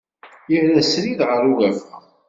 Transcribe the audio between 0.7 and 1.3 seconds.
srid